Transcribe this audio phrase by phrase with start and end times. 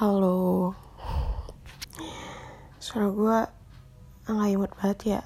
[0.00, 0.72] Halo.
[2.80, 3.38] Suara gue
[4.32, 5.22] nggak imut banget ya.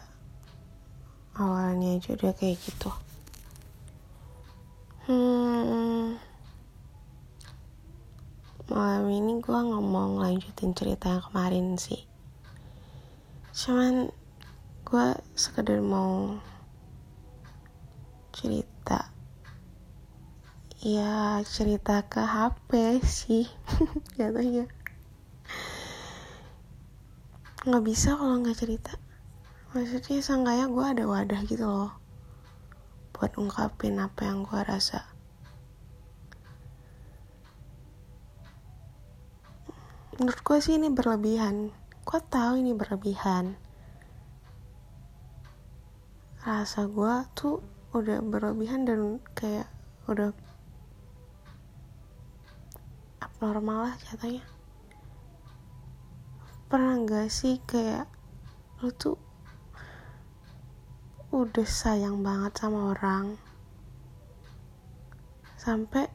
[1.39, 2.91] Awalnya aja udah kayak gitu.
[5.07, 6.19] Hmm.
[8.67, 12.03] Malam ini gue ngomong lanjutin cerita yang kemarin sih.
[13.55, 14.11] Cuman
[14.83, 15.07] gue
[15.39, 16.35] sekedar mau
[18.35, 19.14] cerita
[20.85, 23.49] ya cerita ke HP sih
[24.21, 24.69] jatuhnya.
[27.65, 28.93] Nggak bisa kalau nggak cerita.
[29.73, 31.97] Maksudnya seenggaknya gue ada wadah gitu loh
[33.17, 35.09] buat ungkapin apa yang gue rasa.
[40.21, 41.73] Menurut gue sih ini berlebihan.
[42.05, 43.57] Gue tahu ini berlebihan.
[46.45, 47.65] Rasa gue tuh
[47.97, 49.73] udah berlebihan dan kayak
[50.05, 50.37] udah
[53.45, 54.41] abnormal lah jatuhnya.
[56.65, 58.09] Pernah gak sih kayak
[58.81, 59.21] lu tuh
[61.29, 63.37] udah sayang banget sama orang
[65.61, 66.09] sampai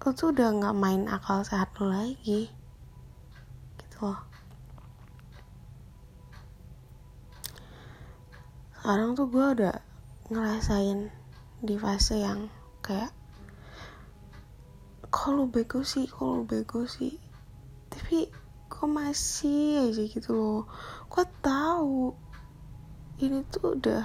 [0.00, 2.48] lu tuh udah gak main akal sehat lu lagi
[3.84, 4.20] gitu loh.
[8.80, 9.76] Sekarang tuh gue udah
[10.32, 11.12] ngerasain
[11.60, 12.48] di fase yang
[12.80, 13.12] kayak
[15.12, 16.08] kalau bego sih?
[16.08, 17.20] Kalau bego sih?
[17.92, 18.32] Tapi
[18.72, 20.64] kok masih aja gitu loh.
[21.12, 22.16] Kok tahu?
[23.20, 24.04] Ini tuh udah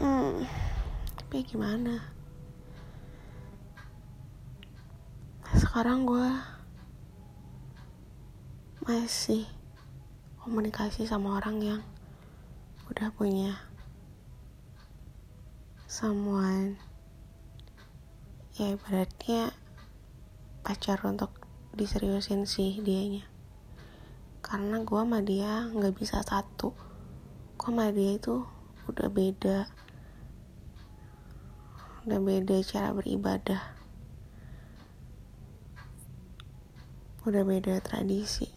[0.00, 0.44] hmm
[1.20, 2.00] tapi gimana?
[5.52, 6.28] Sekarang gue
[8.88, 9.44] masih
[10.40, 11.82] komunikasi sama orang yang
[12.88, 13.56] udah punya
[15.90, 16.78] someone
[18.56, 19.52] ya ibaratnya
[20.64, 21.28] pacar untuk
[21.76, 23.28] diseriusin sih dianya.
[24.40, 26.72] Karena gue sama dia nggak bisa satu.
[27.60, 28.48] Gue sama dia itu
[28.88, 29.68] udah beda.
[32.08, 33.60] Udah beda cara beribadah.
[37.28, 38.48] Udah beda tradisi.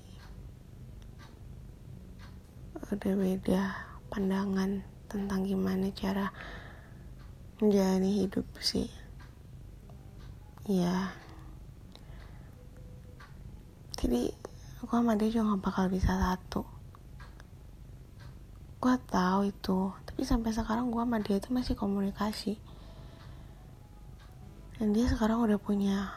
[2.87, 3.61] Udah beda
[4.07, 4.79] pandangan
[5.11, 6.31] tentang gimana cara
[7.59, 8.98] menjalani hidup sih
[10.69, 11.09] ya
[13.99, 14.29] jadi
[14.79, 16.63] gue sama dia juga gak bakal bisa satu.
[18.79, 19.91] Gue tahu itu.
[20.07, 22.55] Tapi sampai sekarang gue sama dia itu masih komunikasi.
[24.79, 26.13] Dan dia sekarang udah punya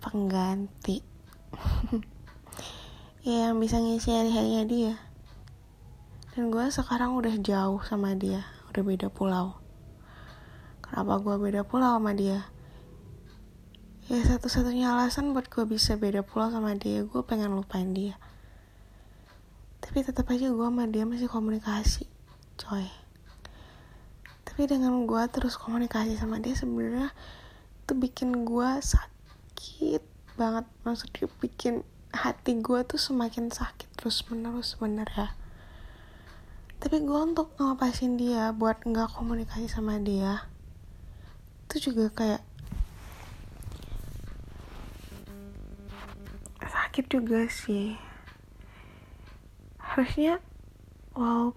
[0.00, 1.04] pengganti.
[3.26, 4.94] Ya yang bisa ngisi hari-harinya dia.
[6.30, 8.46] Dan gue sekarang udah jauh sama dia.
[8.70, 9.58] Udah beda pulau.
[10.78, 12.46] Kenapa gue beda pulau sama dia
[14.06, 18.14] ya satu-satunya alasan buat gue bisa beda pulau sama dia gue pengen lupain dia.
[19.82, 22.06] Tapi tetap aja gue sama dia masih komunikasi
[22.54, 22.86] coy.
[24.46, 27.10] Tapi dengan gue terus komunikasi sama dia sebenarnya
[27.82, 30.02] itu bikin gue sakit
[30.38, 30.70] banget.
[30.86, 31.82] Maksudnya bikin
[32.14, 35.34] hati gue tuh semakin sakit terus menerus bener ya?
[36.78, 40.46] Tapi gue untuk ngelepasin dia buat nggak komunikasi sama dia
[41.66, 42.42] itu juga kayak
[46.96, 47.92] sakit juga sih.
[49.76, 50.40] Harusnya
[51.12, 51.52] wow.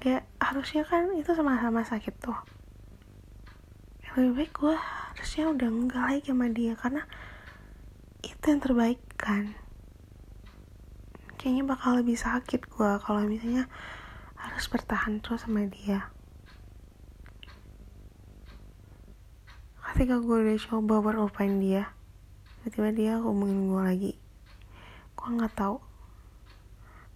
[0.00, 2.40] Ya harusnya kan itu sama-sama sakit tuh.
[4.00, 7.04] Ya, lebih baik gue harusnya udah enggak lagi sama dia karena
[8.24, 9.52] itu yang terbaik kan.
[11.36, 13.68] Kayaknya bakal lebih sakit gue kalau misalnya
[14.40, 16.08] harus bertahan terus sama dia.
[19.84, 21.92] Ketika gue udah coba lupain dia
[22.66, 24.12] tiba-tiba dia hubungin gue lagi.
[25.14, 25.78] Gue nggak tahu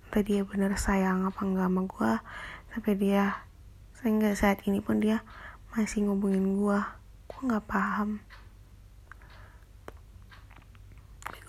[0.07, 2.13] entah dia bener sayang apa enggak sama gue
[2.71, 3.35] tapi dia
[3.99, 5.27] sehingga saat ini pun dia
[5.75, 6.79] masih ngubungin gue
[7.27, 8.23] gue nggak paham.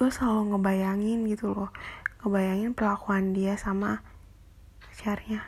[0.01, 1.69] Gue selalu ngebayangin gitu loh.
[2.25, 4.01] Ngebayangin perlakuan dia sama
[4.81, 5.45] pacarnya.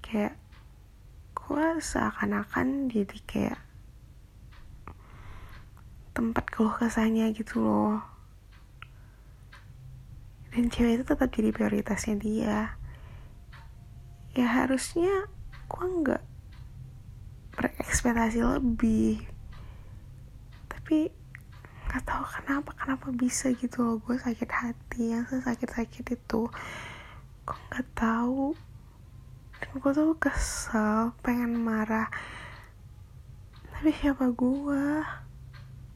[0.00, 0.40] Kayak
[1.36, 3.60] gue seakan-akan jadi kayak
[6.12, 8.04] tempat keluh kesahnya gitu loh.
[10.52, 12.58] Dan cewek itu tetap jadi prioritasnya dia.
[14.36, 15.28] Ya harusnya
[15.68, 16.22] gue nggak
[17.56, 19.24] berekspektasi lebih.
[20.68, 21.08] Tapi
[21.88, 25.16] nggak tahu kenapa kenapa bisa gitu loh gue sakit hati.
[25.16, 26.52] Yang sesakit sakit itu
[27.48, 28.52] gue nggak tahu.
[29.56, 32.12] Dan gue tuh kesel pengen marah.
[33.72, 35.21] Tapi siapa gua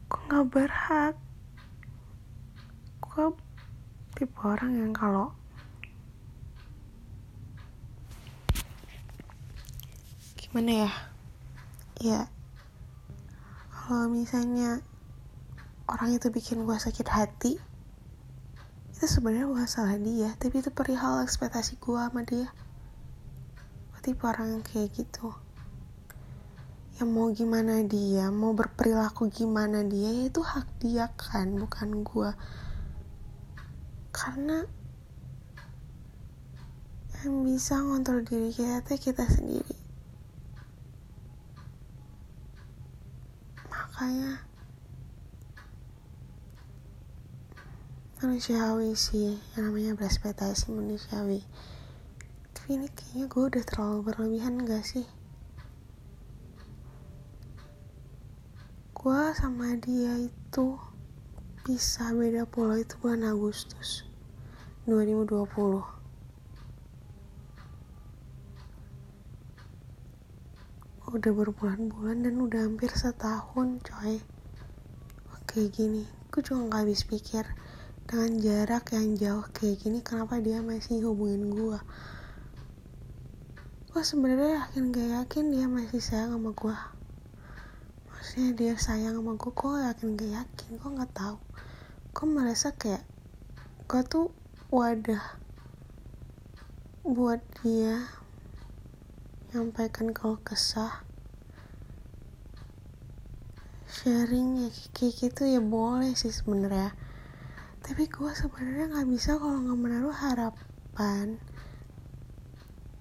[0.06, 1.14] gue nggak berhak?
[3.02, 3.34] Gue
[4.14, 5.34] tipe orang yang kalau
[10.38, 10.92] gimana ya?
[11.98, 12.20] Ya
[13.86, 14.82] kalau misalnya
[15.86, 17.54] orang itu bikin gue sakit hati
[18.90, 22.50] itu sebenarnya bukan salah dia tapi itu perihal ekspektasi gue sama dia.
[23.94, 25.45] Gue tipe orang yang kayak gitu
[26.96, 32.32] ya mau gimana dia mau berperilaku gimana dia ya itu hak dia kan bukan gue
[34.16, 34.64] karena
[37.20, 39.76] yang bisa ngontrol diri kita itu kita sendiri.
[43.66, 44.46] Makanya
[48.22, 51.42] manusiawi sih yang namanya berespektasi manusiawi.
[52.54, 55.04] Tapi ini kayaknya gue udah terlalu berlebihan gak sih
[59.06, 60.74] gue sama dia itu
[61.62, 64.02] bisa beda pulau itu bulan Agustus
[64.82, 65.46] 2020
[71.06, 74.18] udah berbulan-bulan dan udah hampir setahun coy.
[75.38, 76.02] Oke gini.
[76.34, 77.46] Gue juga gak habis pikir
[78.10, 81.78] dengan jarak yang jauh kayak gini kenapa dia masih hubungin gue
[83.86, 86.95] gue sebenarnya yakin gak yakin dia masih sayang sama gue
[88.26, 91.38] maksudnya dia sayang sama gue gue yakin gak yakin gue nggak tahu.
[92.10, 93.06] Gue merasa kayak
[93.86, 94.34] gue tuh
[94.66, 95.38] wadah
[97.06, 98.02] buat dia
[99.54, 101.06] nyampaikan kalau kesah.
[103.86, 106.98] Sharing ya kayak gitu ya boleh sih sebenarnya.
[107.78, 111.38] Tapi gue sebenarnya nggak bisa kalau nggak menaruh harapan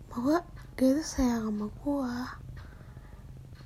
[0.06, 0.46] bahwa
[0.78, 2.45] dia tuh sayang sama gue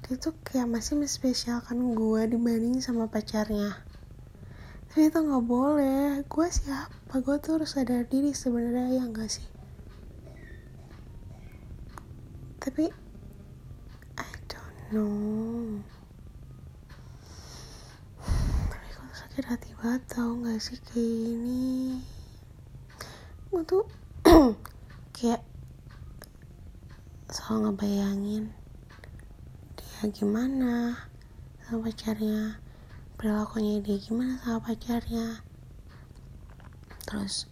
[0.09, 3.77] dia tuh kayak masih menspesialkan gue dibanding sama pacarnya.
[4.89, 6.25] Tapi itu nggak boleh.
[6.25, 7.21] Gue siapa?
[7.21, 9.45] Gue tuh harus sadar diri sebenarnya ya enggak sih?
[12.57, 12.89] Tapi
[14.17, 15.77] I don't know.
[19.13, 22.01] Sakit hati banget tau gak sih kayak gini?
[23.53, 23.85] Gue tuh
[25.13, 25.45] kayak
[27.29, 28.57] selalu ngebayangin
[29.99, 30.95] dia gimana?
[31.59, 32.55] Sama pacarnya?
[33.19, 35.43] Perilakunya dia gimana sama pacarnya?
[37.03, 37.51] Terus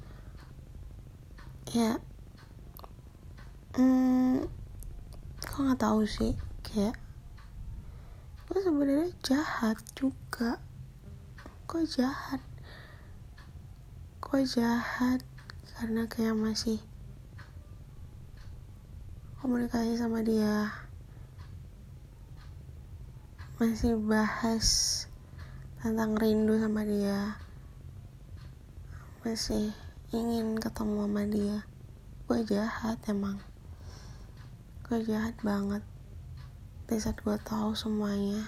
[1.75, 1.99] ya
[3.75, 4.47] hmm
[5.43, 6.95] kok nggak tahu sih kayak
[8.47, 10.63] gue sebenarnya jahat juga.
[11.67, 12.39] Kok jahat?
[14.23, 15.19] Kok jahat?
[15.75, 16.79] Karena kayak masih
[19.43, 20.86] komunikasi sama dia
[23.57, 25.09] masih bahas
[25.81, 27.41] tentang rindu sama dia.
[29.25, 29.73] Masih
[30.13, 31.57] ingin ketemu sama dia.
[32.29, 33.41] Gue jahat emang.
[34.85, 35.81] Gue jahat banget.
[36.85, 38.45] Di saat gue tahu semuanya.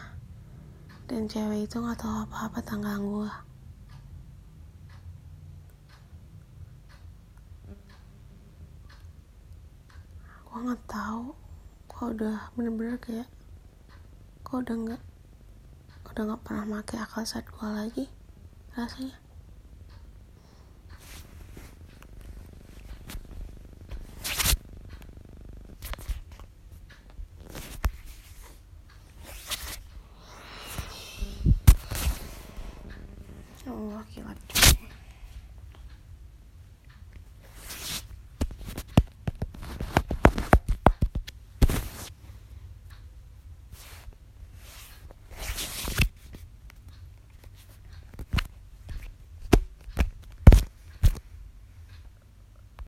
[1.09, 3.33] Dan cewek itu nggak tahu apa-apa tentang gue.
[10.45, 11.33] Gue nggak tahu.
[11.89, 13.38] Gue udah bener-bener kayak
[14.49, 15.01] gue udah nggak
[16.09, 18.05] udah nggak pernah pakai akal saat gue lagi
[18.73, 19.13] rasanya